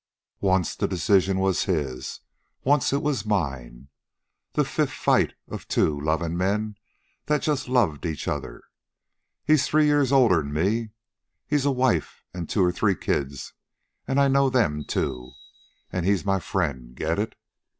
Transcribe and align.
Once 0.41 0.75
the 0.75 0.87
decision 0.87 1.37
was 1.37 1.65
his; 1.65 2.21
once 2.63 2.91
it 2.91 3.03
was 3.03 3.23
mine. 3.23 3.87
The 4.53 4.65
fifth 4.65 4.91
fight 4.91 5.35
of 5.47 5.67
two 5.67 6.01
lovin' 6.01 6.35
men 6.35 6.75
that 7.27 7.43
just 7.43 7.69
loved 7.69 8.07
each 8.07 8.27
other. 8.27 8.63
He's 9.45 9.67
three 9.67 9.85
years 9.85 10.11
older'n 10.11 10.51
me. 10.51 10.89
He's 11.45 11.65
a 11.67 11.71
wife 11.71 12.23
and 12.33 12.49
two 12.49 12.65
or 12.65 12.71
three 12.71 12.95
kids, 12.95 13.53
an' 14.07 14.17
I 14.17 14.27
know 14.27 14.49
them, 14.49 14.85
too. 14.85 15.33
And 15.91 16.03
he's 16.03 16.25
my 16.25 16.39
friend. 16.39 16.95
Get 16.95 17.19
it? 17.19 17.35